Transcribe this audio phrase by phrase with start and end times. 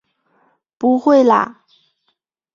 [0.79, 1.63] 不会啦！